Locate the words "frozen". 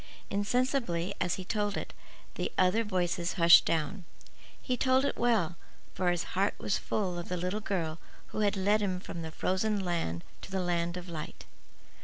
9.29-9.85